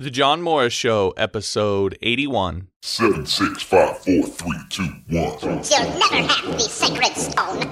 The 0.00 0.10
John 0.10 0.40
Morris 0.40 0.72
Show, 0.72 1.12
episode 1.18 1.98
81. 2.00 2.68
Seven, 2.80 3.26
six, 3.26 3.62
five, 3.62 3.98
four, 3.98 4.22
three, 4.22 4.58
two, 4.70 4.88
one. 5.10 5.36
You'll 5.42 5.98
never 5.98 6.26
have 6.26 6.54
the 6.54 6.58
sacred 6.58 7.14
stone. 7.14 7.70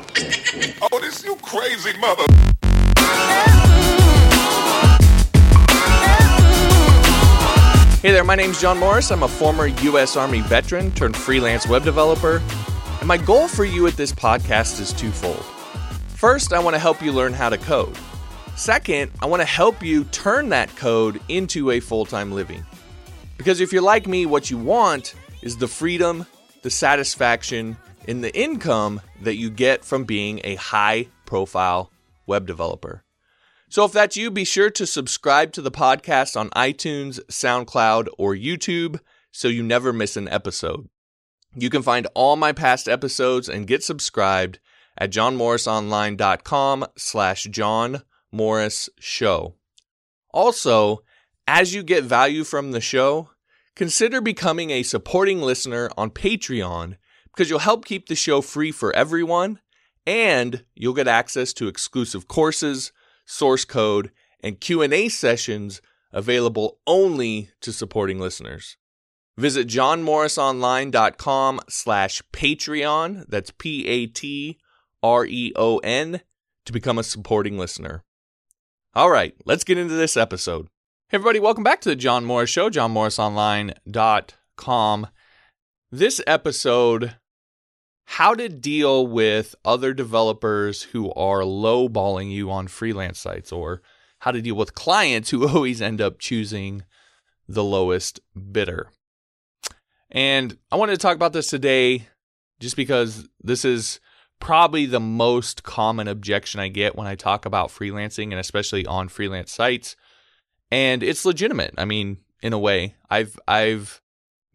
Oh, 0.93 1.01
this 1.01 1.25
you 1.25 1.37
crazy 1.37 1.97
mother. 1.97 2.25
Hey 8.03 8.13
there, 8.13 8.25
my 8.25 8.35
name's 8.35 8.61
John 8.61 8.77
Morris. 8.77 9.11
I'm 9.11 9.23
a 9.23 9.29
former 9.29 9.69
U.S. 9.69 10.15
Army 10.15 10.43
veteran 10.43 10.91
turned 10.91 11.17
freelance 11.17 11.67
web 11.67 11.83
developer. 11.83 12.43
And 12.99 13.09
my 13.09 13.17
goal 13.17 13.49
for 13.49 13.65
you 13.65 13.87
at 13.87 13.95
this 13.95 14.13
podcast 14.13 14.83
is 14.83 14.93
twofold. 14.93 15.43
First, 16.09 16.53
I 16.53 16.59
want 16.59 16.75
to 16.75 16.79
help 16.79 17.01
you 17.01 17.11
learn 17.11 17.33
how 17.33 17.49
to 17.49 17.57
code. 17.57 17.97
Second, 18.59 19.13
I 19.23 19.27
want 19.27 19.41
to 19.41 19.47
help 19.47 19.85
you 19.85 20.03
turn 20.07 20.49
that 20.49 20.75
code 20.75 21.21
into 21.29 21.71
a 21.71 21.79
full 21.79 22.05
time 22.05 22.33
living. 22.33 22.67
Because 23.37 23.61
if 23.61 23.73
you're 23.73 23.81
like 23.81 24.09
me, 24.09 24.27
what 24.27 24.51
you 24.51 24.59
want 24.59 25.15
is 25.43 25.57
the 25.57 25.69
freedom, 25.69 26.27
the 26.63 26.69
satisfaction, 26.69 27.77
and 28.09 28.23
the 28.23 28.37
income 28.37 29.01
that 29.23 29.37
you 29.37 29.49
get 29.49 29.85
from 29.85 30.03
being 30.03 30.41
a 30.43 30.57
high 30.57 31.07
profile 31.25 31.93
web 32.27 32.49
developer. 32.49 33.05
So 33.69 33.85
if 33.85 33.93
that's 33.93 34.17
you, 34.17 34.29
be 34.29 34.45
sure 34.45 34.71
to 34.71 34.87
subscribe 34.89 35.53
to 35.53 35.63
the 35.63 35.71
podcast 35.71 36.37
on 36.37 36.51
iTunes, 36.51 37.21
SoundCloud, 37.31 38.09
or 38.19 38.35
YouTube 38.35 38.99
so 39.31 39.47
you 39.47 39.63
never 39.63 39.93
miss 39.93 40.17
an 40.17 40.29
episode. 40.31 40.89
You 41.55 41.71
can 41.71 41.83
find 41.83 42.09
all 42.13 42.35
my 42.35 42.51
past 42.51 42.89
episodes 42.89 43.49
and 43.49 43.69
get 43.69 43.85
subscribed 43.85 44.59
at 44.99 45.13
johnmorrisonline.com 45.13 46.87
slash 46.97 47.45
John 47.45 48.03
Morris 48.33 48.89
Show. 48.99 49.55
Also, 50.33 51.03
as 51.47 51.75
you 51.75 51.83
get 51.83 52.05
value 52.05 52.45
from 52.45 52.73
the 52.73 52.81
show, 52.81 53.31
consider 53.75 54.21
becoming 54.21 54.71
a 54.71 54.83
supporting 54.83 55.41
listener 55.41 55.89
on 55.97 56.11
Patreon 56.11 56.97
because 57.27 57.49
you'll 57.49 57.61
help 57.61 57.85
keep 57.85 58.09
the 58.09 58.15
show 58.15 58.41
free 58.41 58.71
for 58.71 58.95
everyone 58.95 59.61
and 60.07 60.65
you'll 60.75 60.95
get 60.95 61.09
access 61.09 61.53
to 61.55 61.69
exclusive 61.69 62.29
courses, 62.29 62.93
source 63.27 63.65
code, 63.65 64.11
and 64.43 64.61
Q&A 64.61 65.09
sessions 65.09 65.81
available 66.13 66.81
only 66.87 67.51
to 67.61 67.73
supporting 67.73 68.19
listeners. 68.19 68.77
Visit 69.37 69.69
johnmorrisonline.com 69.69 71.61
slash 71.69 72.23
Patreon, 72.33 73.25
that's 73.29 73.53
P-A-T-R-E-O-N, 73.53 74.61
to 76.65 76.73
become 76.73 76.99
a 76.99 77.05
supporting 77.05 77.57
listener. 77.59 78.05
All 78.95 79.11
right, 79.11 79.35
let's 79.45 79.65
get 79.65 79.77
into 79.77 79.93
this 79.95 80.17
episode. 80.17 80.69
Hey 81.11 81.19
everybody, 81.19 81.41
welcome 81.41 81.63
back 81.63 81.83
to 81.83 81.91
the 81.91 81.97
John 81.97 82.25
Morris 82.25 82.49
Show, 82.49 82.71
johnmorrisonline.com. 82.71 85.07
This 85.93 86.23
episode, 86.27 87.17
how 88.07 88.35
to 88.35 88.49
deal 88.49 89.07
with 89.07 89.55
other 89.63 89.93
developers 89.93 90.85
who 90.85 91.13
are 91.13 91.43
lowballing 91.43 92.33
you 92.33 92.51
on 92.51 92.67
freelance 92.67 93.19
sites, 93.19 93.53
or 93.53 93.83
how 94.21 94.31
to 94.31 94.41
deal 94.41 94.55
with 94.55 94.75
clients 94.75 95.29
who 95.29 95.47
always 95.49 95.83
end 95.83 96.01
up 96.01 96.19
choosing 96.19 96.83
the 97.47 97.65
lowest 97.65 98.21
bidder. 98.51 98.89
And 100.11 100.57
I 100.73 100.77
wanted 100.77 100.93
to 100.93 100.99
talk 100.99 101.15
about 101.15 101.35
this 101.35 101.49
today 101.49 102.09
just 102.59 102.75
because 102.75 103.29
this 103.43 103.67
is 103.67 104.01
probably 104.41 104.87
the 104.87 105.01
most 105.01 105.63
common 105.63 106.09
objection 106.09 106.61
I 106.61 106.69
get 106.69 106.97
when 106.97 107.07
I 107.07 107.15
talk 107.15 107.45
about 107.45 107.71
freelancing 107.71 108.31
and 108.31 108.41
especially 108.41 108.87
on 108.87 109.09
freelance 109.09 109.53
sites. 109.53 109.97
And 110.71 111.03
it's 111.03 111.25
legitimate. 111.25 111.75
I 111.79 111.85
mean, 111.85 112.19
in 112.43 112.53
a 112.53 112.59
way, 112.59 112.95
I've 113.11 113.39
I've 113.49 114.01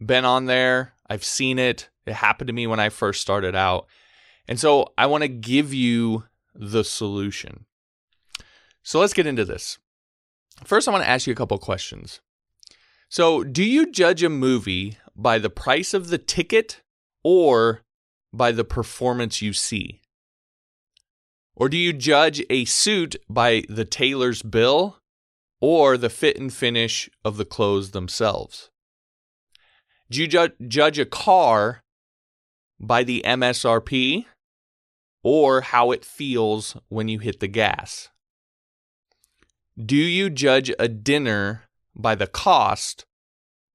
been 0.04 0.24
on 0.24 0.46
there, 0.46 0.94
I've 1.08 1.24
seen 1.24 1.58
it. 1.58 1.90
It 2.06 2.14
happened 2.14 2.48
to 2.48 2.54
me 2.54 2.66
when 2.66 2.80
I 2.80 2.88
first 2.88 3.20
started 3.20 3.54
out. 3.54 3.86
And 4.46 4.60
so 4.60 4.92
I 4.98 5.06
want 5.06 5.22
to 5.22 5.28
give 5.28 5.72
you 5.72 6.24
the 6.54 6.84
solution. 6.84 7.64
So 8.82 9.00
let's 9.00 9.14
get 9.14 9.26
into 9.26 9.44
this. 9.44 9.78
First, 10.64 10.86
I 10.86 10.92
want 10.92 11.02
to 11.02 11.10
ask 11.10 11.26
you 11.26 11.32
a 11.32 11.36
couple 11.36 11.58
questions. 11.58 12.20
So, 13.08 13.44
do 13.44 13.62
you 13.62 13.90
judge 13.90 14.22
a 14.22 14.28
movie 14.28 14.98
by 15.16 15.38
the 15.38 15.50
price 15.50 15.94
of 15.94 16.08
the 16.08 16.18
ticket 16.18 16.82
or 17.22 17.83
by 18.36 18.52
the 18.52 18.64
performance 18.64 19.40
you 19.40 19.52
see? 19.52 20.00
Or 21.56 21.68
do 21.68 21.76
you 21.76 21.92
judge 21.92 22.42
a 22.50 22.64
suit 22.64 23.16
by 23.28 23.64
the 23.68 23.84
tailor's 23.84 24.42
bill 24.42 24.98
or 25.60 25.96
the 25.96 26.10
fit 26.10 26.38
and 26.38 26.52
finish 26.52 27.08
of 27.24 27.36
the 27.36 27.44
clothes 27.44 27.92
themselves? 27.92 28.70
Do 30.10 30.20
you 30.20 30.26
ju- 30.26 30.52
judge 30.66 30.98
a 30.98 31.06
car 31.06 31.82
by 32.80 33.04
the 33.04 33.22
MSRP 33.24 34.26
or 35.22 35.60
how 35.62 35.92
it 35.92 36.04
feels 36.04 36.76
when 36.88 37.08
you 37.08 37.20
hit 37.20 37.40
the 37.40 37.48
gas? 37.48 38.10
Do 39.78 39.96
you 39.96 40.28
judge 40.28 40.72
a 40.78 40.88
dinner 40.88 41.64
by 41.94 42.14
the 42.14 42.26
cost 42.26 43.06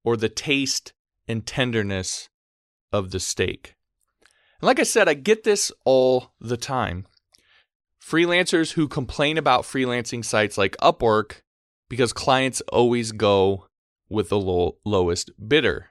or 0.03 0.17
the 0.17 0.29
taste 0.29 0.93
and 1.27 1.45
tenderness 1.45 2.29
of 2.91 3.11
the 3.11 3.19
steak? 3.19 3.75
And 4.61 4.67
like 4.67 4.79
I 4.79 4.83
said, 4.83 5.07
I 5.07 5.13
get 5.13 5.43
this 5.43 5.71
all 5.85 6.33
the 6.39 6.57
time. 6.57 7.05
Freelancers 8.03 8.73
who 8.73 8.87
complain 8.87 9.37
about 9.37 9.63
freelancing 9.63 10.25
sites 10.25 10.57
like 10.57 10.75
Upwork 10.77 11.41
because 11.89 12.13
clients 12.13 12.61
always 12.71 13.11
go 13.11 13.67
with 14.09 14.29
the 14.29 14.39
low, 14.39 14.77
lowest 14.83 15.31
bidder. 15.47 15.87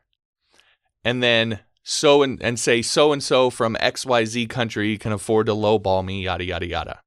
And 1.04 1.22
then 1.22 1.60
so 1.82 2.22
and, 2.22 2.42
and 2.42 2.58
say 2.58 2.82
so 2.82 3.12
and 3.12 3.22
so 3.22 3.50
from 3.50 3.76
XYZ 3.76 4.48
country 4.50 4.98
can 4.98 5.12
afford 5.12 5.46
to 5.46 5.52
lowball 5.52 6.04
me, 6.04 6.24
yada 6.24 6.44
yada 6.44 6.66
yada. 6.66 7.00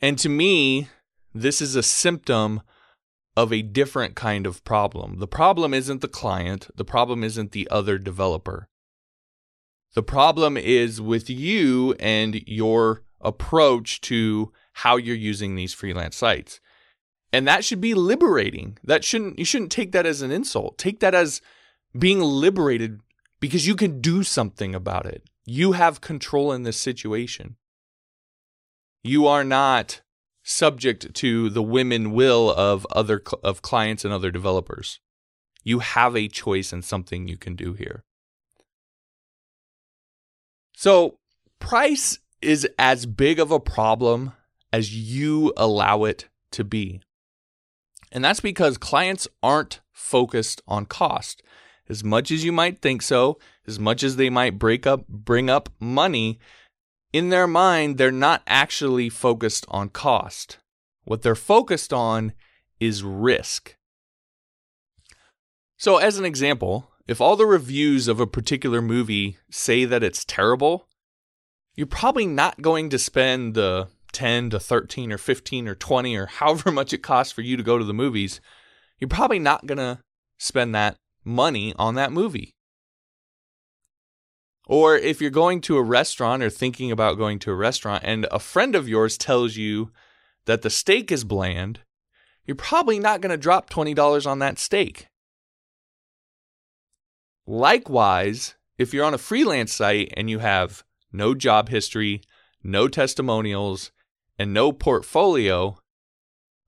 And 0.00 0.18
to 0.18 0.28
me, 0.28 0.88
this 1.34 1.60
is 1.60 1.74
a 1.74 1.82
symptom 1.82 2.60
of 3.36 3.52
a 3.52 3.62
different 3.62 4.14
kind 4.14 4.46
of 4.46 4.62
problem. 4.64 5.18
The 5.18 5.26
problem 5.26 5.74
isn't 5.74 6.00
the 6.02 6.08
client, 6.08 6.68
the 6.76 6.84
problem 6.84 7.24
isn't 7.24 7.52
the 7.52 7.66
other 7.70 7.98
developer. 7.98 8.68
The 9.94 10.02
problem 10.02 10.56
is 10.56 11.00
with 11.00 11.30
you 11.30 11.94
and 12.00 12.42
your 12.46 13.02
approach 13.20 14.00
to 14.02 14.52
how 14.74 14.96
you're 14.96 15.16
using 15.16 15.54
these 15.54 15.72
freelance 15.72 16.16
sites. 16.16 16.60
And 17.32 17.48
that 17.48 17.64
should 17.64 17.80
be 17.80 17.94
liberating. 17.94 18.78
That 18.84 19.04
shouldn't 19.04 19.38
you 19.38 19.44
shouldn't 19.44 19.72
take 19.72 19.92
that 19.92 20.06
as 20.06 20.22
an 20.22 20.30
insult. 20.30 20.78
Take 20.78 21.00
that 21.00 21.14
as 21.14 21.40
being 21.96 22.20
liberated 22.20 23.00
because 23.40 23.66
you 23.66 23.76
can 23.76 24.00
do 24.00 24.22
something 24.22 24.74
about 24.74 25.06
it. 25.06 25.24
You 25.44 25.72
have 25.72 26.00
control 26.00 26.52
in 26.52 26.62
this 26.62 26.76
situation. 26.76 27.56
You 29.02 29.26
are 29.26 29.44
not 29.44 30.00
subject 30.42 31.14
to 31.14 31.50
the 31.50 31.62
women 31.62 32.12
will 32.12 32.50
of 32.50 32.86
other 32.90 33.22
of 33.42 33.62
clients 33.62 34.04
and 34.04 34.12
other 34.12 34.30
developers. 34.30 35.00
You 35.62 35.78
have 35.78 36.16
a 36.16 36.28
choice 36.28 36.72
and 36.72 36.84
something 36.84 37.26
you 37.26 37.36
can 37.36 37.54
do 37.54 37.74
here. 37.74 38.04
So, 40.76 41.18
price 41.58 42.18
is 42.42 42.68
as 42.78 43.06
big 43.06 43.38
of 43.38 43.50
a 43.50 43.60
problem 43.60 44.32
as 44.72 44.94
you 44.94 45.52
allow 45.56 46.04
it 46.04 46.28
to 46.50 46.64
be. 46.64 47.00
And 48.12 48.24
that's 48.24 48.40
because 48.40 48.76
clients 48.76 49.26
aren't 49.42 49.80
focused 49.92 50.62
on 50.68 50.86
cost. 50.86 51.42
As 51.88 52.02
much 52.02 52.30
as 52.30 52.44
you 52.44 52.52
might 52.52 52.80
think 52.80 53.02
so, 53.02 53.38
as 53.66 53.78
much 53.78 54.02
as 54.02 54.16
they 54.16 54.30
might 54.30 54.58
break 54.58 54.86
up 54.86 55.06
bring 55.08 55.50
up 55.50 55.68
money, 55.78 56.38
in 57.12 57.28
their 57.28 57.46
mind 57.46 57.98
they're 57.98 58.10
not 58.10 58.42
actually 58.46 59.08
focused 59.08 59.66
on 59.68 59.88
cost. 59.88 60.58
What 61.04 61.22
they're 61.22 61.34
focused 61.34 61.92
on 61.92 62.32
is 62.80 63.02
risk. 63.02 63.76
So 65.76 65.98
as 65.98 66.18
an 66.18 66.24
example, 66.24 66.90
if 67.06 67.20
all 67.20 67.36
the 67.36 67.46
reviews 67.46 68.08
of 68.08 68.20
a 68.20 68.26
particular 68.26 68.80
movie 68.80 69.36
say 69.50 69.84
that 69.84 70.02
it's 70.02 70.24
terrible, 70.24 70.88
you're 71.74 71.86
probably 71.86 72.26
not 72.26 72.62
going 72.62 72.88
to 72.90 72.98
spend 72.98 73.54
the 73.54 73.88
10 74.12 74.50
to 74.50 74.60
13 74.60 75.12
or 75.12 75.18
15 75.18 75.68
or 75.68 75.74
20 75.74 76.16
or 76.16 76.26
however 76.38 76.72
much 76.72 76.92
it 76.92 77.02
costs 77.02 77.32
for 77.32 77.42
you 77.42 77.56
to 77.56 77.62
go 77.62 77.78
to 77.78 77.84
the 77.84 77.92
movies. 77.92 78.40
You're 78.98 79.08
probably 79.08 79.38
not 79.38 79.66
going 79.66 79.78
to 79.78 80.00
spend 80.38 80.74
that 80.74 80.96
money 81.24 81.74
on 81.76 81.94
that 81.96 82.12
movie. 82.12 82.52
Or 84.66 84.96
if 84.96 85.20
you're 85.20 85.30
going 85.30 85.60
to 85.62 85.76
a 85.76 85.82
restaurant 85.82 86.42
or 86.42 86.48
thinking 86.48 86.90
about 86.90 87.18
going 87.18 87.38
to 87.40 87.50
a 87.50 87.54
restaurant 87.56 88.02
and 88.06 88.26
a 88.30 88.38
friend 88.38 88.74
of 88.74 88.88
yours 88.88 89.18
tells 89.18 89.56
you 89.56 89.90
that 90.46 90.62
the 90.62 90.70
steak 90.70 91.12
is 91.12 91.24
bland, 91.24 91.80
you're 92.46 92.54
probably 92.54 92.98
not 92.98 93.20
going 93.20 93.30
to 93.30 93.36
drop 93.36 93.68
$20 93.68 94.26
on 94.26 94.38
that 94.38 94.58
steak. 94.58 95.08
Likewise, 97.46 98.54
if 98.78 98.94
you're 98.94 99.04
on 99.04 99.14
a 99.14 99.18
freelance 99.18 99.72
site 99.72 100.12
and 100.16 100.30
you 100.30 100.38
have 100.38 100.82
no 101.12 101.34
job 101.34 101.68
history, 101.68 102.22
no 102.62 102.88
testimonials, 102.88 103.92
and 104.38 104.52
no 104.52 104.72
portfolio, 104.72 105.78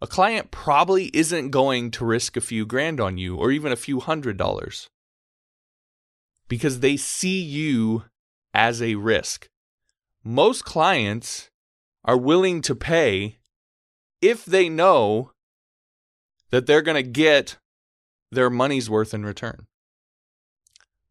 a 0.00 0.06
client 0.06 0.50
probably 0.50 1.06
isn't 1.14 1.50
going 1.50 1.90
to 1.90 2.04
risk 2.04 2.36
a 2.36 2.42
few 2.42 2.66
grand 2.66 3.00
on 3.00 3.16
you 3.16 3.36
or 3.36 3.50
even 3.50 3.72
a 3.72 3.76
few 3.76 4.00
hundred 4.00 4.36
dollars 4.36 4.88
because 6.48 6.80
they 6.80 6.96
see 6.96 7.40
you 7.40 8.04
as 8.54 8.80
a 8.80 8.94
risk. 8.96 9.48
Most 10.22 10.64
clients 10.64 11.50
are 12.04 12.16
willing 12.16 12.60
to 12.62 12.74
pay 12.74 13.38
if 14.20 14.44
they 14.44 14.68
know 14.68 15.32
that 16.50 16.66
they're 16.66 16.82
going 16.82 17.02
to 17.02 17.10
get 17.10 17.56
their 18.30 18.50
money's 18.50 18.88
worth 18.88 19.14
in 19.14 19.24
return. 19.24 19.66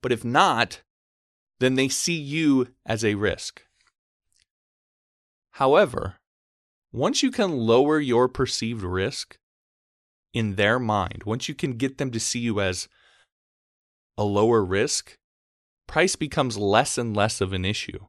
But 0.06 0.12
if 0.12 0.24
not, 0.24 0.84
then 1.60 1.74
they 1.74 1.90
see 1.90 2.14
you 2.14 2.68
as 2.86 3.04
a 3.04 3.16
risk. 3.16 3.64
However, 5.54 6.18
once 6.92 7.24
you 7.24 7.32
can 7.32 7.58
lower 7.58 8.00
your 8.00 8.28
perceived 8.28 8.84
risk 8.84 9.40
in 10.32 10.58
their 10.58 10.78
mind, 10.78 11.24
once 11.26 11.50
you 11.50 11.56
can 11.56 11.72
get 11.72 11.98
them 11.98 12.12
to 12.12 12.20
see 12.20 12.38
you 12.38 12.62
as 12.62 12.88
a 14.16 14.24
lower 14.24 14.64
risk, 14.64 15.18
price 15.88 16.16
becomes 16.16 16.56
less 16.56 17.00
and 17.00 17.18
less 17.18 17.42
of 17.42 17.52
an 17.52 17.66
issue 17.66 18.06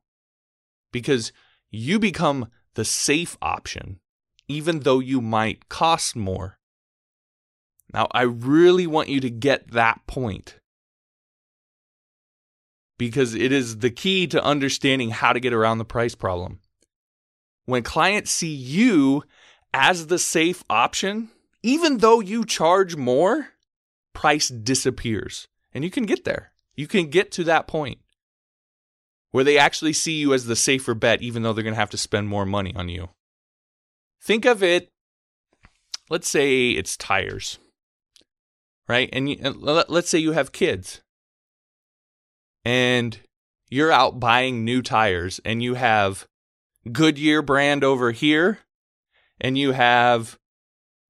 because 0.92 1.32
you 1.70 1.98
become 1.98 2.50
the 2.74 2.84
safe 2.84 3.38
option, 3.40 4.00
even 4.48 4.80
though 4.80 4.98
you 4.98 5.22
might 5.22 5.70
cost 5.70 6.14
more. 6.14 6.58
Now, 7.94 8.06
I 8.12 8.20
really 8.20 8.86
want 8.86 9.08
you 9.08 9.18
to 9.20 9.30
get 9.30 9.70
that 9.70 10.06
point 10.06 10.60
because 12.98 13.34
it 13.34 13.52
is 13.52 13.78
the 13.78 13.90
key 13.90 14.26
to 14.28 14.42
understanding 14.42 15.10
how 15.10 15.32
to 15.32 15.40
get 15.40 15.52
around 15.52 15.78
the 15.78 15.84
price 15.84 16.14
problem. 16.14 16.60
When 17.64 17.82
clients 17.82 18.30
see 18.30 18.54
you 18.54 19.24
as 19.74 20.06
the 20.06 20.18
safe 20.18 20.62
option, 20.70 21.30
even 21.62 21.98
though 21.98 22.20
you 22.20 22.44
charge 22.44 22.96
more, 22.96 23.48
price 24.14 24.48
disappears. 24.48 25.48
And 25.74 25.84
you 25.84 25.90
can 25.90 26.06
get 26.06 26.24
there. 26.24 26.52
You 26.74 26.86
can 26.86 27.10
get 27.10 27.30
to 27.32 27.44
that 27.44 27.66
point 27.66 27.98
where 29.30 29.44
they 29.44 29.58
actually 29.58 29.92
see 29.92 30.12
you 30.12 30.32
as 30.32 30.46
the 30.46 30.56
safer 30.56 30.94
bet, 30.94 31.20
even 31.20 31.42
though 31.42 31.52
they're 31.52 31.64
going 31.64 31.74
to 31.74 31.80
have 31.80 31.90
to 31.90 31.98
spend 31.98 32.28
more 32.28 32.46
money 32.46 32.74
on 32.74 32.88
you. 32.88 33.10
Think 34.22 34.46
of 34.46 34.62
it, 34.62 34.90
let's 36.08 36.28
say 36.28 36.70
it's 36.70 36.96
tires, 36.96 37.58
right? 38.88 39.10
And, 39.12 39.28
you, 39.28 39.36
let's 39.42 40.08
say 40.08 40.18
you 40.18 40.32
have 40.32 40.52
kids 40.52 41.02
and 42.66 43.20
you're 43.70 43.92
out 43.92 44.18
buying 44.18 44.64
new 44.64 44.82
tires 44.82 45.40
and 45.44 45.62
you 45.62 45.74
have 45.74 46.26
Goodyear 46.90 47.40
brand 47.40 47.84
over 47.84 48.10
here 48.10 48.58
and 49.40 49.56
you 49.56 49.70
have 49.70 50.36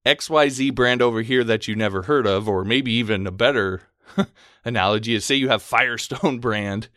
XYZ 0.05 0.75
brand 0.75 1.01
over 1.01 1.23
here 1.23 1.43
that 1.45 1.67
you 1.67 1.75
never 1.75 2.03
heard 2.03 2.27
of, 2.27 2.47
or 2.47 2.63
maybe 2.63 2.93
even 2.93 3.27
a 3.27 3.31
better 3.31 3.81
analogy 4.67 5.15
is 5.15 5.25
say 5.25 5.35
you 5.35 5.49
have 5.49 5.63
Firestone 5.63 6.39
brand 6.41 6.89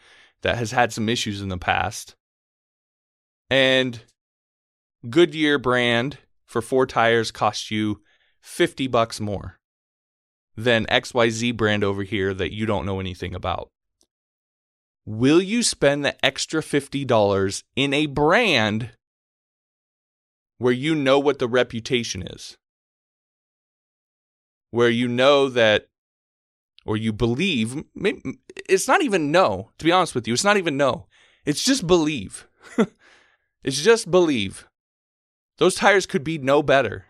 that 0.41 0.57
has 0.57 0.71
had 0.71 0.91
some 0.91 1.07
issues 1.07 1.41
in 1.41 1.47
the 1.47 1.57
past. 1.57 2.17
And 3.49 4.01
Goodyear 5.09 5.57
brand 5.57 6.17
for 6.45 6.61
four 6.61 6.85
tires 6.85 7.31
costs 7.31 7.71
you 7.71 8.01
50 8.41 8.87
bucks 8.87 9.21
more 9.21 9.57
than 10.57 10.85
XYZ 10.87 11.55
brand 11.55 11.85
over 11.85 12.03
here 12.03 12.33
that 12.33 12.53
you 12.53 12.65
don't 12.65 12.85
know 12.85 12.99
anything 12.99 13.33
about. 13.33 13.69
Will 15.09 15.41
you 15.41 15.63
spend 15.63 16.05
the 16.05 16.23
extra 16.23 16.61
$50 16.61 17.63
in 17.75 17.95
a 17.95 18.05
brand 18.05 18.91
where 20.59 20.71
you 20.71 20.93
know 20.93 21.17
what 21.17 21.39
the 21.39 21.47
reputation 21.47 22.21
is? 22.21 22.59
Where 24.69 24.91
you 24.91 25.07
know 25.07 25.49
that, 25.49 25.87
or 26.85 26.95
you 26.95 27.11
believe, 27.11 27.83
it's 28.69 28.87
not 28.87 29.01
even 29.01 29.31
no, 29.31 29.71
to 29.79 29.85
be 29.85 29.91
honest 29.91 30.13
with 30.13 30.27
you, 30.27 30.35
it's 30.35 30.43
not 30.43 30.57
even 30.57 30.77
no. 30.77 31.07
It's 31.43 31.63
just 31.63 31.87
believe. 31.87 32.47
it's 33.63 33.81
just 33.81 34.11
believe. 34.11 34.67
Those 35.57 35.73
tires 35.73 36.05
could 36.05 36.23
be 36.23 36.37
no 36.37 36.61
better. 36.61 37.05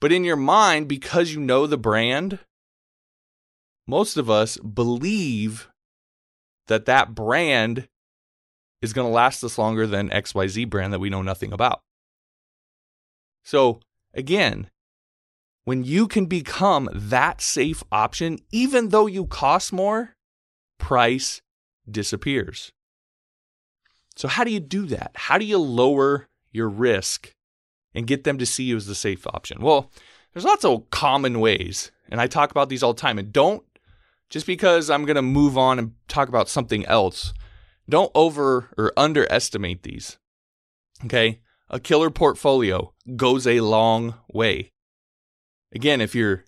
But 0.00 0.10
in 0.10 0.24
your 0.24 0.34
mind, 0.34 0.88
because 0.88 1.32
you 1.32 1.38
know 1.38 1.68
the 1.68 1.78
brand, 1.78 2.40
most 3.86 4.16
of 4.16 4.28
us 4.28 4.56
believe 4.56 5.68
that 6.68 6.86
that 6.86 7.14
brand 7.14 7.88
is 8.82 8.92
going 8.92 9.08
to 9.08 9.14
last 9.14 9.42
us 9.42 9.58
longer 9.58 9.86
than 9.86 10.10
XYZ 10.10 10.68
brand 10.68 10.92
that 10.92 10.98
we 10.98 11.10
know 11.10 11.22
nothing 11.22 11.52
about. 11.52 11.80
So, 13.42 13.80
again, 14.12 14.70
when 15.64 15.84
you 15.84 16.06
can 16.06 16.26
become 16.26 16.88
that 16.92 17.40
safe 17.40 17.82
option, 17.90 18.38
even 18.52 18.90
though 18.90 19.06
you 19.06 19.26
cost 19.26 19.72
more, 19.72 20.14
price 20.78 21.40
disappears. 21.90 22.72
So, 24.16 24.28
how 24.28 24.44
do 24.44 24.50
you 24.50 24.60
do 24.60 24.86
that? 24.86 25.12
How 25.14 25.38
do 25.38 25.44
you 25.44 25.58
lower 25.58 26.28
your 26.52 26.68
risk 26.68 27.32
and 27.94 28.06
get 28.06 28.24
them 28.24 28.38
to 28.38 28.46
see 28.46 28.64
you 28.64 28.76
as 28.76 28.86
the 28.86 28.94
safe 28.94 29.26
option? 29.26 29.60
Well, 29.60 29.90
there's 30.32 30.44
lots 30.44 30.64
of 30.64 30.90
common 30.90 31.40
ways, 31.40 31.90
and 32.08 32.20
I 32.20 32.26
talk 32.26 32.50
about 32.50 32.68
these 32.68 32.82
all 32.82 32.94
the 32.94 33.00
time. 33.00 33.18
And 33.18 33.32
don't 33.32 33.64
just 34.30 34.46
because 34.46 34.90
I'm 34.90 35.04
going 35.04 35.16
to 35.16 35.22
move 35.22 35.56
on 35.56 35.78
and 35.78 35.92
talk 36.08 36.28
about 36.28 36.48
something 36.48 36.84
else, 36.86 37.32
don't 37.88 38.10
over 38.14 38.70
or 38.76 38.92
underestimate 38.96 39.82
these. 39.82 40.18
Okay? 41.04 41.40
A 41.70 41.80
killer 41.80 42.10
portfolio 42.10 42.92
goes 43.16 43.46
a 43.46 43.60
long 43.60 44.14
way. 44.32 44.72
Again, 45.74 46.00
if 46.00 46.14
you're 46.14 46.44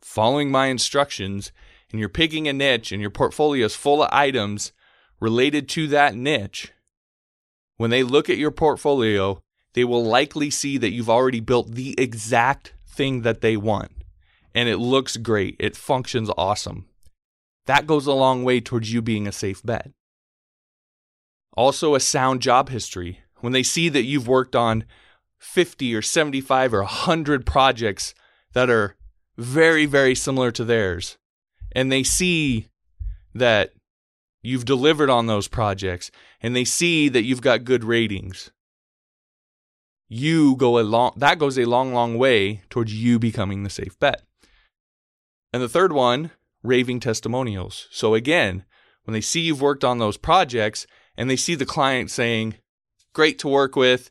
following 0.00 0.50
my 0.50 0.66
instructions 0.66 1.52
and 1.90 1.98
you're 1.98 2.08
picking 2.08 2.46
a 2.46 2.52
niche 2.52 2.92
and 2.92 3.00
your 3.00 3.10
portfolio 3.10 3.66
is 3.66 3.74
full 3.74 4.02
of 4.02 4.10
items 4.12 4.72
related 5.20 5.68
to 5.70 5.88
that 5.88 6.14
niche, 6.14 6.72
when 7.76 7.90
they 7.90 8.02
look 8.02 8.30
at 8.30 8.38
your 8.38 8.50
portfolio, 8.50 9.42
they 9.74 9.84
will 9.84 10.04
likely 10.04 10.48
see 10.48 10.78
that 10.78 10.92
you've 10.92 11.10
already 11.10 11.40
built 11.40 11.72
the 11.72 11.94
exact 11.98 12.74
thing 12.86 13.22
that 13.22 13.42
they 13.42 13.56
want 13.56 13.95
and 14.56 14.70
it 14.70 14.78
looks 14.78 15.18
great. 15.18 15.54
It 15.60 15.76
functions 15.76 16.30
awesome. 16.38 16.86
That 17.66 17.86
goes 17.86 18.06
a 18.06 18.14
long 18.14 18.42
way 18.42 18.60
towards 18.60 18.90
you 18.90 19.02
being 19.02 19.28
a 19.28 19.32
safe 19.32 19.62
bet. 19.62 19.90
Also, 21.52 21.94
a 21.94 22.00
sound 22.00 22.40
job 22.40 22.70
history. 22.70 23.20
When 23.40 23.52
they 23.52 23.62
see 23.62 23.90
that 23.90 24.04
you've 24.04 24.26
worked 24.26 24.56
on 24.56 24.84
50 25.38 25.94
or 25.94 26.00
75 26.00 26.72
or 26.72 26.80
100 26.80 27.44
projects 27.44 28.14
that 28.54 28.70
are 28.70 28.96
very, 29.36 29.84
very 29.84 30.14
similar 30.14 30.50
to 30.52 30.64
theirs, 30.64 31.18
and 31.72 31.92
they 31.92 32.02
see 32.02 32.68
that 33.34 33.74
you've 34.40 34.64
delivered 34.64 35.10
on 35.10 35.26
those 35.26 35.48
projects, 35.48 36.10
and 36.40 36.56
they 36.56 36.64
see 36.64 37.10
that 37.10 37.24
you've 37.24 37.42
got 37.42 37.64
good 37.64 37.84
ratings, 37.84 38.50
you 40.08 40.56
go 40.56 40.78
a 40.78 40.82
long 40.82 41.12
that 41.16 41.38
goes 41.38 41.58
a 41.58 41.64
long 41.64 41.92
long 41.92 42.16
way 42.16 42.62
towards 42.70 42.94
you 42.94 43.18
becoming 43.18 43.64
the 43.64 43.70
safe 43.70 43.98
bet 43.98 44.22
and 45.56 45.62
the 45.62 45.70
third 45.70 45.94
one, 45.94 46.32
raving 46.62 47.00
testimonials. 47.00 47.88
So 47.90 48.12
again, 48.12 48.66
when 49.04 49.14
they 49.14 49.22
see 49.22 49.40
you've 49.40 49.62
worked 49.62 49.84
on 49.84 49.96
those 49.96 50.18
projects 50.18 50.86
and 51.16 51.30
they 51.30 51.36
see 51.36 51.54
the 51.54 51.64
client 51.64 52.10
saying, 52.10 52.56
great 53.14 53.38
to 53.38 53.48
work 53.48 53.74
with, 53.74 54.10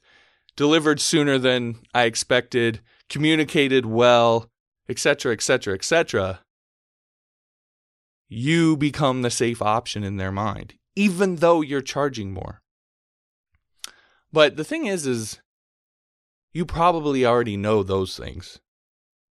delivered 0.56 1.00
sooner 1.00 1.38
than 1.38 1.76
I 1.94 2.06
expected, 2.06 2.82
communicated 3.10 3.86
well, 3.86 4.50
etc., 4.90 5.34
etc., 5.34 5.76
etc., 5.76 6.40
you 8.28 8.76
become 8.76 9.22
the 9.22 9.30
safe 9.30 9.62
option 9.62 10.04
in 10.04 10.18
their 10.18 10.32
mind, 10.32 10.74
even 10.96 11.36
though 11.36 11.62
you're 11.62 11.80
charging 11.80 12.34
more. 12.34 12.64
But 14.34 14.56
the 14.56 14.64
thing 14.64 14.88
is, 14.88 15.06
is 15.06 15.42
you 16.54 16.66
probably 16.66 17.24
already 17.24 17.56
know 17.56 17.84
those 17.84 18.18
things 18.18 18.60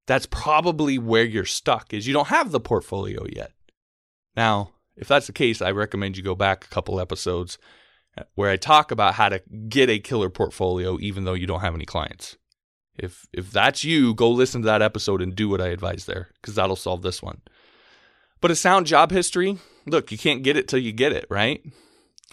that's 0.07 0.27
probably 0.27 0.99
where 0.99 1.25
you're 1.25 1.45
stuck 1.45 1.95
is 1.95 2.07
you 2.07 2.13
don't 2.13 2.29
have 2.29 2.51
the 2.51 2.61
portfolio 2.61 3.27
yet. 3.31 3.53
Now, 4.37 4.73
if 4.97 5.09
that's 5.09 5.27
the 5.27 5.33
case, 5.33 5.63
I 5.63 5.71
recommend 5.71 6.17
you 6.17 6.23
go 6.23 6.35
back 6.35 6.65
a 6.65 6.69
couple 6.69 7.01
episodes 7.01 7.59
uh, 8.17 8.25
where 8.35 8.51
I 8.51 8.57
talk 8.57 8.91
about 8.91 9.15
how 9.15 9.29
to 9.29 9.41
get 9.69 9.91
a 9.91 9.99
killer 9.99 10.31
portfolio 10.31 10.99
even 11.01 11.25
though 11.25 11.35
you 11.35 11.47
don't 11.47 11.61
have 11.61 11.75
any 11.75 11.87
clients. 11.87 12.37
If 12.97 13.27
if 13.33 13.51
that's 13.51 13.83
you, 13.83 14.15
go 14.15 14.31
listen 14.31 14.63
to 14.63 14.67
that 14.67 14.83
episode 14.83 15.21
and 15.21 15.35
do 15.35 15.49
what 15.49 15.61
I 15.61 15.69
advise 15.69 16.07
there 16.07 16.29
cuz 16.43 16.55
that'll 16.55 16.77
solve 16.77 17.03
this 17.03 17.23
one. 17.23 17.41
But 18.41 18.51
a 18.51 18.57
sound 18.57 18.87
job 18.87 19.11
history, 19.11 19.59
look, 19.87 20.13
you 20.13 20.19
can't 20.19 20.43
get 20.43 20.57
it 20.57 20.69
till 20.69 20.79
you 20.79 20.93
get 20.93 21.13
it, 21.13 21.27
right? 21.29 21.65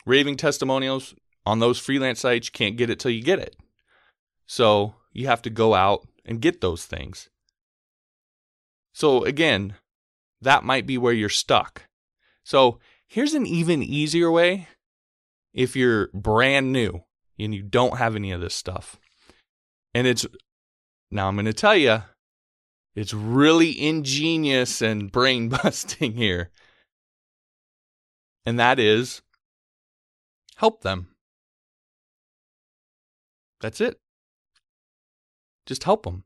Raving 0.05 0.37
testimonials 0.37 1.15
on 1.45 1.59
those 1.59 1.79
freelance 1.79 2.19
sites, 2.19 2.47
you 2.47 2.51
can't 2.51 2.77
get 2.77 2.89
it 2.89 2.99
till 2.99 3.11
you 3.11 3.23
get 3.23 3.39
it. 3.39 3.55
So, 4.45 4.95
you 5.13 5.27
have 5.27 5.41
to 5.43 5.49
go 5.49 5.73
out 5.73 6.07
and 6.25 6.41
get 6.41 6.61
those 6.61 6.85
things. 6.85 7.29
So 8.93 9.23
again, 9.23 9.75
that 10.41 10.63
might 10.63 10.85
be 10.85 10.97
where 10.97 11.13
you're 11.13 11.29
stuck. 11.29 11.83
So 12.43 12.79
here's 13.07 13.33
an 13.33 13.45
even 13.45 13.83
easier 13.83 14.31
way 14.31 14.67
if 15.53 15.75
you're 15.75 16.09
brand 16.13 16.71
new 16.71 17.03
and 17.39 17.53
you 17.53 17.61
don't 17.61 17.97
have 17.97 18.15
any 18.15 18.31
of 18.31 18.41
this 18.41 18.55
stuff. 18.55 18.97
And 19.93 20.07
it's 20.07 20.25
Now 21.09 21.27
I'm 21.27 21.35
going 21.35 21.45
to 21.45 21.53
tell 21.53 21.75
you, 21.75 22.03
it's 22.95 23.13
really 23.13 23.81
ingenious 23.81 24.81
and 24.81 25.11
brain 25.11 25.49
busting 25.63 26.13
here. 26.13 26.51
And 28.45 28.59
that 28.59 28.79
is 28.79 29.21
help 30.55 30.81
them. 30.81 31.09
That's 33.61 33.79
it. 33.79 33.99
Just 35.65 35.83
help 35.83 36.03
them. 36.03 36.23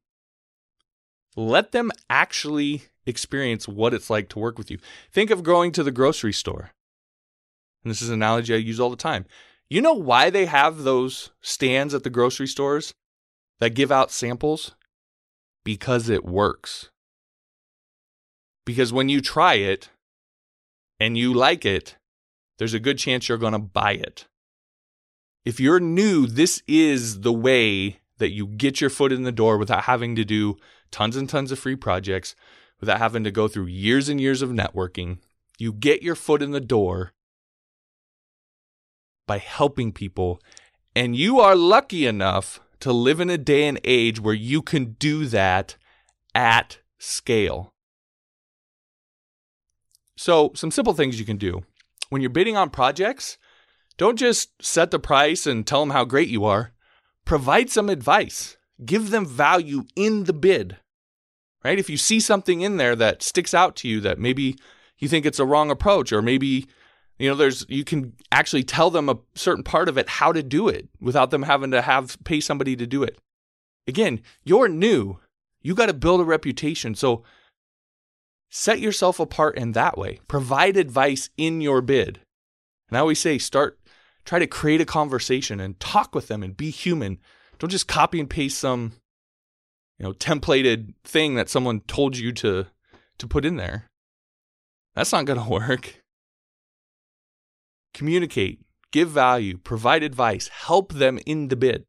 Let 1.36 1.72
them 1.72 1.92
actually 2.10 2.84
experience 3.06 3.68
what 3.68 3.94
it's 3.94 4.10
like 4.10 4.30
to 4.30 4.40
work 4.40 4.58
with 4.58 4.72
you. 4.72 4.80
Think 5.12 5.30
of 5.30 5.44
going 5.44 5.72
to 5.74 5.84
the 5.84 5.92
grocery 5.92 6.34
store. 6.34 6.72
And 7.84 7.92
this 7.92 8.02
is 8.02 8.10
an 8.10 8.16
analogy 8.16 8.54
I 8.54 8.58
use 8.58 8.80
all 8.80 8.90
the 8.90 8.96
time. 8.96 9.26
You 9.70 9.82
know 9.82 9.94
why 9.94 10.30
they 10.30 10.46
have 10.46 10.84
those 10.84 11.32
stands 11.42 11.94
at 11.94 12.04
the 12.04 12.10
grocery 12.10 12.48
stores 12.48 12.94
that 13.60 13.76
give 13.76 13.92
out 13.92 14.12
samples? 14.12 14.76
Because 15.64 16.10
it 16.10 16.26
works. 16.26 16.90
Because 18.66 18.94
when 18.94 19.10
you 19.10 19.22
try 19.22 19.56
it 19.56 19.90
and 21.00 21.18
you 21.18 21.34
like 21.34 21.66
it, 21.66 21.98
there's 22.58 22.74
a 22.74 22.80
good 22.80 22.98
chance 22.98 23.28
you're 23.28 23.38
going 23.38 23.54
to 23.54 23.60
buy 23.60 23.94
it. 23.94 24.26
If 25.44 25.60
you're 25.60 25.80
new, 25.80 26.26
this 26.26 26.64
is 26.68 27.22
the 27.22 27.34
way 27.34 28.00
that 28.18 28.32
you 28.32 28.48
get 28.48 28.82
your 28.82 28.90
foot 28.90 29.12
in 29.12 29.24
the 29.24 29.32
door 29.32 29.58
without 29.58 29.84
having 29.84 30.16
to 30.16 30.26
do 30.26 30.58
tons 30.92 31.16
and 31.16 31.30
tons 31.30 31.52
of 31.52 31.60
free 31.60 31.76
projects, 31.76 32.36
without 32.80 33.00
having 33.00 33.24
to 33.24 33.32
go 33.32 33.48
through 33.48 33.68
years 33.68 34.10
and 34.10 34.20
years 34.20 34.42
of 34.42 34.50
networking. 34.50 35.20
You 35.58 35.72
get 35.72 36.04
your 36.04 36.16
foot 36.16 36.42
in 36.42 36.52
the 36.52 36.60
door 36.60 37.14
by 39.28 39.38
helping 39.38 39.92
people. 39.92 40.42
And 40.96 41.16
you 41.16 41.40
are 41.40 41.56
lucky 41.56 42.06
enough 42.06 42.60
to 42.82 42.94
live 42.94 43.20
in 43.20 43.30
a 43.30 43.38
day 43.38 43.68
and 43.68 43.80
age 43.84 44.20
where 44.20 44.34
you 44.34 44.62
can 44.62 44.94
do 45.00 45.26
that 45.26 45.76
at 46.34 46.80
scale. 47.00 47.74
So, 50.18 50.52
some 50.56 50.72
simple 50.72 50.94
things 50.94 51.20
you 51.20 51.26
can 51.26 51.38
do. 51.38 51.64
When 52.10 52.22
you're 52.22 52.30
bidding 52.30 52.56
on 52.56 52.70
projects, 52.70 53.38
don't 53.98 54.20
just 54.20 54.52
set 54.62 54.92
the 54.92 55.00
price 55.00 55.46
and 55.46 55.66
tell 55.66 55.82
them 55.82 55.90
how 55.90 56.06
great 56.06 56.30
you 56.30 56.46
are. 56.46 56.74
Provide 57.26 57.70
some 57.70 57.90
advice. 57.90 58.58
Give 58.84 59.10
them 59.10 59.26
value 59.26 59.86
in 59.96 60.26
the 60.26 60.34
bid. 60.34 60.78
Right? 61.64 61.80
If 61.80 61.90
you 61.90 61.98
see 61.98 62.20
something 62.20 62.62
in 62.62 62.78
there 62.78 62.96
that 62.96 63.24
sticks 63.24 63.54
out 63.54 63.76
to 63.78 63.88
you 63.88 64.00
that 64.02 64.20
maybe 64.20 64.58
you 65.00 65.08
think 65.08 65.26
it's 65.26 65.40
a 65.40 65.46
wrong 65.46 65.72
approach 65.72 66.12
or 66.12 66.22
maybe 66.22 66.68
you 67.18 67.30
know 67.30 67.36
there's 67.36 67.66
you 67.70 67.84
can 67.84 68.14
actually 68.32 68.64
tell 68.64 68.90
them 68.90 69.10
a 69.10 69.18
certain 69.34 69.64
part 69.64 69.90
of 69.90 69.98
it 69.98 70.08
how 70.08 70.32
to 70.32 70.44
do 70.44 70.68
it 70.68 70.88
without 71.00 71.32
them 71.32 71.44
having 71.44 71.72
to 71.72 71.82
have 71.82 72.18
pay 72.24 72.40
somebody 72.40 72.76
to 72.76 72.86
do 72.86 73.04
it. 73.04 73.18
Again, 73.88 74.22
you're 74.44 74.68
new. 74.68 75.20
You 75.62 75.76
got 75.76 75.88
to 75.88 75.94
build 75.94 76.22
a 76.22 76.26
reputation. 76.26 76.96
So 76.96 77.24
set 78.50 78.80
yourself 78.80 79.20
apart 79.20 79.58
in 79.58 79.72
that 79.72 79.98
way. 79.98 80.20
Provide 80.28 80.78
advice 80.78 81.30
in 81.38 81.62
your 81.62 81.82
bid. 81.82 82.20
And 82.90 82.98
I 82.98 83.02
always 83.02 83.20
say 83.20 83.38
start 83.38 83.80
try 84.26 84.40
to 84.40 84.48
create 84.48 84.82
a 84.82 84.86
conversation 84.86 85.60
and 85.60 85.80
talk 85.80 86.16
with 86.16 86.28
them 86.28 86.44
and 86.44 86.58
be 86.58 86.70
human. 86.70 87.20
Don't 87.66 87.72
just 87.72 87.88
copy 87.88 88.20
and 88.20 88.30
paste 88.30 88.60
some 88.60 88.94
you 89.98 90.04
know 90.04 90.14
templated 90.14 90.94
thing 91.04 91.34
that 91.34 91.50
someone 91.50 91.80
told 91.88 92.16
you 92.16 92.32
to 92.34 92.68
to 93.18 93.28
put 93.28 93.44
in 93.44 93.56
there. 93.56 93.90
That's 94.94 95.12
not 95.12 95.26
going 95.26 95.40
to 95.44 95.50
work. 95.50 96.04
Communicate, 97.92 98.60
give 98.92 99.10
value, 99.10 99.58
provide 99.58 100.04
advice, 100.04 100.48
help 100.50 100.94
them 100.94 101.18
in 101.26 101.48
the 101.48 101.56
bid. 101.56 101.86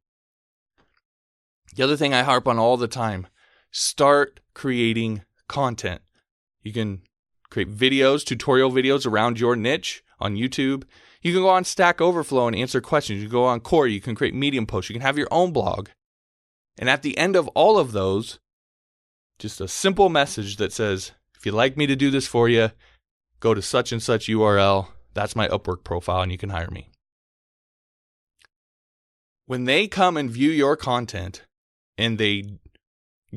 The 1.75 1.83
other 1.83 1.95
thing 1.95 2.11
I 2.11 2.23
harp 2.23 2.47
on 2.47 2.57
all 2.57 2.77
the 2.77 2.87
time, 2.87 3.27
start 3.69 4.39
creating 4.55 5.25
content. 5.47 6.01
You 6.63 6.73
can 6.73 7.03
create 7.51 7.69
videos, 7.69 8.25
tutorial 8.25 8.71
videos 8.71 9.05
around 9.05 9.39
your 9.39 9.55
niche 9.55 10.01
on 10.19 10.37
YouTube. 10.37 10.85
You 11.27 11.33
can 11.33 11.41
go 11.41 11.49
on 11.49 11.65
Stack 11.65 11.99
Overflow 11.99 12.47
and 12.47 12.55
answer 12.55 12.79
questions. 12.79 13.21
You 13.21 13.27
can 13.27 13.33
go 13.33 13.43
on 13.43 13.59
Quora. 13.59 13.91
you 13.91 13.99
can 13.99 14.15
create 14.15 14.33
Medium 14.33 14.65
posts, 14.65 14.89
you 14.89 14.93
can 14.93 15.01
have 15.01 15.17
your 15.17 15.27
own 15.29 15.51
blog. 15.51 15.89
And 16.79 16.89
at 16.89 17.01
the 17.01 17.17
end 17.17 17.35
of 17.35 17.49
all 17.49 17.77
of 17.77 17.91
those, 17.91 18.39
just 19.37 19.59
a 19.59 19.67
simple 19.67 20.07
message 20.07 20.55
that 20.55 20.71
says, 20.71 21.11
if 21.37 21.45
you'd 21.45 21.51
like 21.51 21.75
me 21.75 21.85
to 21.85 21.97
do 21.97 22.09
this 22.09 22.27
for 22.27 22.47
you, 22.47 22.71
go 23.41 23.53
to 23.53 23.61
such 23.61 23.91
and 23.91 24.01
such 24.01 24.27
URL. 24.27 24.87
That's 25.15 25.35
my 25.35 25.49
Upwork 25.49 25.83
profile, 25.83 26.21
and 26.21 26.31
you 26.31 26.37
can 26.37 26.51
hire 26.51 26.71
me. 26.71 26.91
When 29.47 29.65
they 29.65 29.85
come 29.89 30.15
and 30.15 30.31
view 30.31 30.49
your 30.49 30.77
content 30.77 31.41
and 31.97 32.17
they 32.17 32.45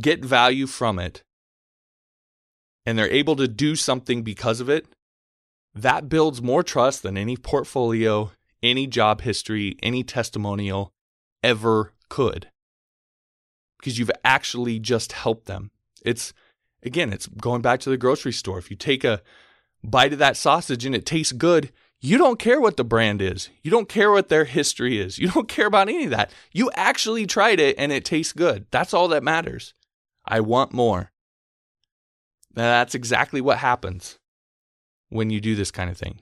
get 0.00 0.25
value 0.25 0.68
from 0.68 1.00
it, 1.00 1.25
and 2.87 2.97
they're 2.97 3.11
able 3.11 3.35
to 3.35 3.49
do 3.49 3.75
something 3.75 4.23
because 4.23 4.61
of 4.61 4.68
it, 4.68 4.87
that 5.74 6.08
builds 6.08 6.42
more 6.42 6.62
trust 6.62 7.02
than 7.02 7.16
any 7.16 7.36
portfolio, 7.36 8.32
any 8.62 8.86
job 8.86 9.22
history, 9.22 9.76
any 9.82 10.02
testimonial 10.02 10.92
ever 11.42 11.92
could. 12.08 12.48
Because 13.78 13.98
you've 13.98 14.10
actually 14.24 14.78
just 14.78 15.12
helped 15.12 15.46
them. 15.46 15.70
It's, 16.04 16.32
again, 16.82 17.12
it's 17.12 17.26
going 17.26 17.62
back 17.62 17.80
to 17.80 17.90
the 17.90 17.96
grocery 17.96 18.32
store. 18.32 18.58
If 18.58 18.70
you 18.70 18.76
take 18.76 19.04
a 19.04 19.22
bite 19.82 20.12
of 20.12 20.18
that 20.18 20.36
sausage 20.36 20.84
and 20.84 20.94
it 20.94 21.06
tastes 21.06 21.32
good, 21.32 21.72
you 22.00 22.18
don't 22.18 22.38
care 22.38 22.60
what 22.60 22.76
the 22.76 22.84
brand 22.84 23.22
is. 23.22 23.50
You 23.62 23.70
don't 23.70 23.88
care 23.88 24.10
what 24.10 24.28
their 24.28 24.44
history 24.44 24.98
is. 24.98 25.18
You 25.18 25.28
don't 25.30 25.48
care 25.48 25.66
about 25.66 25.88
any 25.88 26.04
of 26.04 26.10
that. 26.10 26.30
You 26.52 26.70
actually 26.74 27.26
tried 27.26 27.60
it 27.60 27.76
and 27.78 27.92
it 27.92 28.04
tastes 28.04 28.32
good. 28.32 28.66
That's 28.70 28.92
all 28.92 29.08
that 29.08 29.22
matters. 29.22 29.74
I 30.26 30.40
want 30.40 30.72
more. 30.72 31.12
Now, 32.54 32.64
that's 32.64 32.94
exactly 32.94 33.40
what 33.40 33.58
happens 33.58 34.19
when 35.11 35.31
you 35.31 35.40
do 35.40 35.55
this 35.55 35.71
kind 35.71 35.90
of 35.90 35.99
thing. 35.99 36.21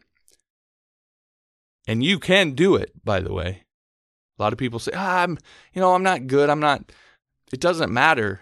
And 1.86 2.04
you 2.04 2.18
can 2.18 2.52
do 2.52 2.74
it, 2.74 2.92
by 3.04 3.20
the 3.20 3.32
way. 3.32 3.64
A 4.38 4.42
lot 4.42 4.52
of 4.52 4.58
people 4.58 4.78
say, 4.78 4.92
ah, 4.94 5.22
I'm, 5.22 5.38
you 5.72 5.80
know, 5.80 5.94
I'm 5.94 6.02
not 6.02 6.26
good. 6.26 6.50
I'm 6.50 6.60
not, 6.60 6.92
it 7.52 7.60
doesn't 7.60 7.92
matter. 7.92 8.40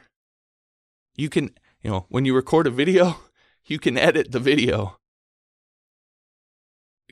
You 1.14 1.28
can, 1.28 1.50
you 1.82 1.90
know, 1.90 2.06
when 2.08 2.24
you 2.24 2.34
record 2.34 2.66
a 2.66 2.70
video, 2.70 3.16
you 3.66 3.78
can 3.78 3.96
edit 3.96 4.32
the 4.32 4.40
video. 4.40 4.98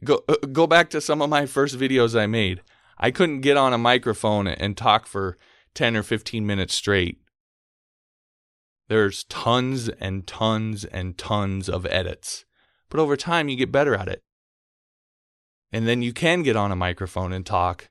Go, 0.03 0.25
uh, 0.29 0.35
go 0.53 0.67
back 0.67 0.91
to 0.91 1.00
some 1.00 1.23
of 1.23 1.31
my 1.31 1.47
first 1.47 1.79
videos 1.79 2.19
I 2.19 2.26
made. 2.26 2.62
I 2.99 3.11
couldn't 3.11 3.41
get 3.41 3.57
on 3.57 3.73
a 3.73 3.79
microphone 3.79 4.47
and 4.47 4.76
talk 4.76 5.07
for 5.07 5.38
10 5.75 5.97
or 5.97 6.03
15 6.03 6.47
minutes 6.47 6.75
straight. 6.75 7.21
There's 8.88 9.25
tons 9.25 9.88
and 9.88 10.26
tons 10.26 10.85
and 10.85 11.17
tons 11.17 11.69
of 11.69 11.87
edits. 11.87 12.45
But 12.91 13.00
over 13.00 13.17
time, 13.17 13.49
you 13.49 13.57
get 13.57 13.73
better 13.73 13.95
at 13.95 14.09
it. 14.09 14.23
And 15.73 15.88
then 15.88 16.03
you 16.03 16.12
can 16.12 16.43
get 16.43 16.57
on 16.57 16.71
a 16.71 16.76
microphone 16.76 17.33
and 17.33 17.45
talk. 17.45 17.88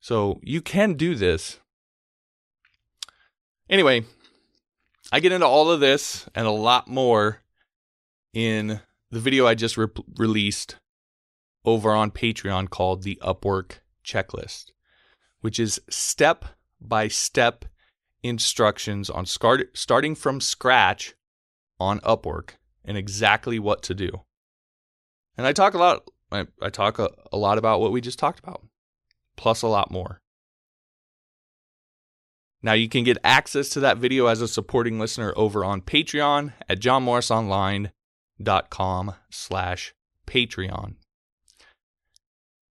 So 0.00 0.38
you 0.42 0.62
can 0.62 0.94
do 0.94 1.14
this. 1.14 1.58
Anyway, 3.68 4.04
I 5.10 5.20
get 5.20 5.32
into 5.32 5.46
all 5.46 5.70
of 5.70 5.80
this 5.80 6.28
and 6.34 6.46
a 6.46 6.52
lot 6.52 6.88
more 6.88 7.42
in 8.32 8.80
the 9.10 9.20
video 9.20 9.46
I 9.46 9.54
just 9.54 9.76
re- 9.76 9.88
released 10.16 10.76
over 11.64 11.92
on 11.92 12.10
Patreon 12.10 12.70
called 12.70 13.02
the 13.02 13.18
Upwork 13.22 13.78
Checklist, 14.04 14.66
which 15.40 15.58
is 15.58 15.80
step 15.88 16.44
by 16.80 17.08
step 17.08 17.64
instructions 18.22 19.10
on 19.10 19.26
start, 19.26 19.76
starting 19.76 20.14
from 20.14 20.40
scratch 20.40 21.14
on 21.80 22.00
Upwork 22.00 22.52
and 22.88 22.98
exactly 22.98 23.60
what 23.60 23.84
to 23.84 23.94
do. 23.94 24.10
And 25.36 25.46
I 25.46 25.52
talk 25.52 25.74
a 25.74 25.78
lot 25.78 26.02
I, 26.30 26.46
I 26.60 26.68
talk 26.70 26.98
a, 26.98 27.10
a 27.32 27.38
lot 27.38 27.58
about 27.58 27.80
what 27.80 27.92
we 27.92 28.00
just 28.00 28.18
talked 28.18 28.40
about, 28.40 28.62
plus 29.36 29.62
a 29.62 29.68
lot 29.68 29.90
more. 29.90 30.20
Now 32.62 32.72
you 32.72 32.88
can 32.88 33.04
get 33.04 33.18
access 33.22 33.68
to 33.70 33.80
that 33.80 33.98
video 33.98 34.26
as 34.26 34.40
a 34.40 34.48
supporting 34.48 34.98
listener 34.98 35.32
over 35.36 35.64
on 35.64 35.80
Patreon 35.80 36.52
at 36.68 36.80
johnmorrisonline.com 36.80 39.14
slash 39.30 39.94
Patreon. 40.26 40.96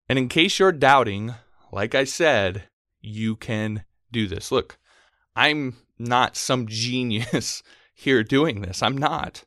And 0.10 0.20
in 0.20 0.28
case 0.28 0.60
you're 0.60 0.72
doubting, 0.72 1.34
like 1.72 1.96
I 1.96 2.04
said, 2.04 2.66
you 3.02 3.36
can 3.36 3.86
do 4.12 4.28
this. 4.28 4.52
Look, 4.52 4.78
I'm 5.36 5.78
not 5.98 6.36
some 6.36 6.68
genius 6.68 7.64
here 7.94 8.24
doing 8.24 8.62
this. 8.62 8.84
I'm 8.84 8.98
not. 8.98 9.44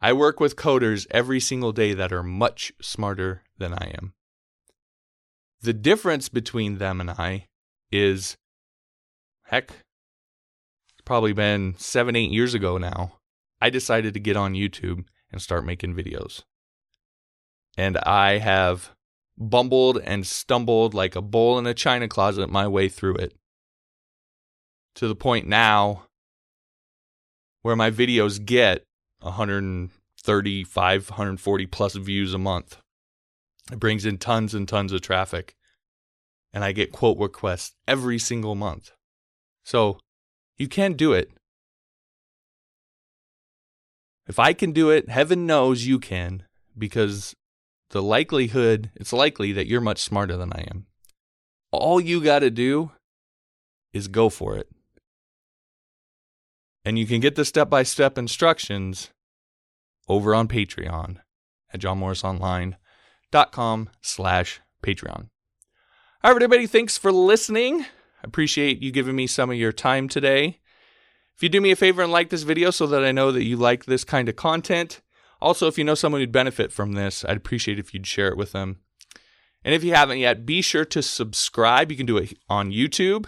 I 0.00 0.12
work 0.12 0.40
with 0.40 0.56
coders 0.56 1.06
every 1.10 1.40
single 1.40 1.72
day 1.72 1.94
that 1.94 2.12
are 2.12 2.22
much 2.22 2.72
smarter 2.80 3.42
than 3.58 3.72
I 3.72 3.92
am. 3.96 4.14
The 5.62 5.72
difference 5.72 6.28
between 6.28 6.78
them 6.78 7.00
and 7.00 7.10
I 7.10 7.46
is 7.90 8.36
heck, 9.44 9.70
it's 9.70 11.02
probably 11.04 11.32
been 11.32 11.74
seven, 11.78 12.14
eight 12.14 12.30
years 12.30 12.54
ago 12.54 12.78
now. 12.78 13.14
I 13.60 13.70
decided 13.70 14.12
to 14.14 14.20
get 14.20 14.36
on 14.36 14.52
YouTube 14.52 15.04
and 15.32 15.40
start 15.40 15.64
making 15.64 15.94
videos. 15.94 16.42
And 17.76 17.96
I 17.98 18.38
have 18.38 18.92
bumbled 19.38 19.98
and 20.04 20.26
stumbled 20.26 20.94
like 20.94 21.16
a 21.16 21.22
bull 21.22 21.58
in 21.58 21.66
a 21.66 21.74
china 21.74 22.08
closet 22.08 22.48
my 22.50 22.68
way 22.68 22.88
through 22.88 23.16
it. 23.16 23.34
to 24.96 25.06
the 25.08 25.14
point 25.14 25.46
now 25.46 26.04
where 27.62 27.76
my 27.76 27.90
videos 27.90 28.44
get 28.44 28.84
135, 29.20 31.10
140 31.10 31.66
plus 31.66 31.94
views 31.94 32.34
a 32.34 32.38
month. 32.38 32.78
It 33.72 33.80
brings 33.80 34.04
in 34.04 34.18
tons 34.18 34.54
and 34.54 34.68
tons 34.68 34.92
of 34.92 35.00
traffic. 35.00 35.54
And 36.52 36.64
I 36.64 36.72
get 36.72 36.92
quote 36.92 37.18
requests 37.18 37.74
every 37.86 38.18
single 38.18 38.54
month. 38.54 38.92
So 39.64 39.98
you 40.56 40.68
can 40.68 40.94
do 40.94 41.12
it. 41.12 41.30
If 44.26 44.38
I 44.38 44.52
can 44.52 44.72
do 44.72 44.90
it, 44.90 45.08
heaven 45.08 45.46
knows 45.46 45.86
you 45.86 45.98
can 45.98 46.44
because 46.76 47.34
the 47.90 48.02
likelihood, 48.02 48.90
it's 48.96 49.12
likely 49.12 49.52
that 49.52 49.66
you're 49.66 49.80
much 49.80 50.00
smarter 50.00 50.36
than 50.36 50.52
I 50.52 50.66
am. 50.70 50.86
All 51.70 52.00
you 52.00 52.22
got 52.22 52.40
to 52.40 52.50
do 52.50 52.92
is 53.92 54.08
go 54.08 54.28
for 54.28 54.56
it. 54.56 54.68
And 56.86 56.98
you 57.00 57.04
can 57.04 57.18
get 57.18 57.34
the 57.34 57.44
step 57.44 57.68
by 57.68 57.82
step 57.82 58.16
instructions 58.16 59.10
over 60.06 60.36
on 60.36 60.46
Patreon 60.46 61.16
at 61.74 61.80
johnmorrisonline.com 61.80 63.90
slash 64.00 64.60
Patreon. 64.84 65.28
All 66.22 66.32
right, 66.32 66.36
everybody, 66.36 66.68
thanks 66.68 66.96
for 66.96 67.10
listening. 67.10 67.82
I 67.82 67.86
appreciate 68.22 68.80
you 68.80 68.92
giving 68.92 69.16
me 69.16 69.26
some 69.26 69.50
of 69.50 69.56
your 69.56 69.72
time 69.72 70.08
today. 70.08 70.60
If 71.34 71.42
you 71.42 71.48
do 71.48 71.60
me 71.60 71.72
a 71.72 71.76
favor 71.76 72.02
and 72.02 72.12
like 72.12 72.30
this 72.30 72.44
video 72.44 72.70
so 72.70 72.86
that 72.86 73.04
I 73.04 73.10
know 73.10 73.32
that 73.32 73.42
you 73.42 73.56
like 73.56 73.86
this 73.86 74.04
kind 74.04 74.28
of 74.28 74.36
content, 74.36 75.02
also, 75.40 75.66
if 75.66 75.76
you 75.76 75.82
know 75.82 75.96
someone 75.96 76.20
who'd 76.20 76.30
benefit 76.30 76.72
from 76.72 76.92
this, 76.92 77.24
I'd 77.24 77.36
appreciate 77.36 77.80
if 77.80 77.92
you'd 77.92 78.06
share 78.06 78.28
it 78.28 78.36
with 78.36 78.52
them. 78.52 78.78
And 79.64 79.74
if 79.74 79.82
you 79.82 79.92
haven't 79.92 80.18
yet, 80.18 80.46
be 80.46 80.62
sure 80.62 80.84
to 80.84 81.02
subscribe. 81.02 81.90
You 81.90 81.96
can 81.96 82.06
do 82.06 82.16
it 82.16 82.38
on 82.48 82.70
YouTube 82.70 83.26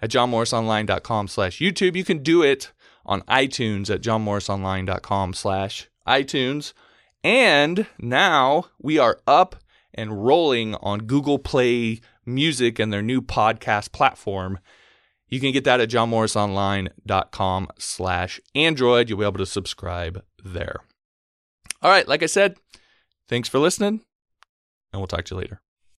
at 0.00 0.10
johnmorrisonline.com 0.10 1.26
slash 1.26 1.58
YouTube. 1.58 1.96
You 1.96 2.04
can 2.04 2.22
do 2.22 2.42
it 2.42 2.70
on 3.06 3.22
iTunes 3.22 3.92
at 3.92 4.02
johnmorrisonline.com 4.02 5.34
slash 5.34 5.88
iTunes. 6.06 6.72
And 7.22 7.86
now 7.98 8.66
we 8.80 8.98
are 8.98 9.20
up 9.26 9.56
and 9.94 10.24
rolling 10.24 10.74
on 10.76 11.00
Google 11.00 11.38
Play 11.38 12.00
Music 12.24 12.78
and 12.78 12.92
their 12.92 13.02
new 13.02 13.20
podcast 13.20 13.92
platform. 13.92 14.58
You 15.28 15.40
can 15.40 15.52
get 15.52 15.64
that 15.64 15.80
at 15.80 15.90
johnmorrisonline.com 15.90 17.68
slash 17.78 18.40
Android. 18.54 19.08
You'll 19.08 19.18
be 19.18 19.24
able 19.24 19.38
to 19.38 19.46
subscribe 19.46 20.22
there. 20.42 20.80
All 21.82 21.90
right, 21.90 22.06
like 22.06 22.22
I 22.22 22.26
said, 22.26 22.56
thanks 23.28 23.48
for 23.48 23.58
listening, 23.58 24.00
and 24.92 25.00
we'll 25.00 25.06
talk 25.06 25.24
to 25.26 25.34
you 25.34 25.40
later. 25.40 25.60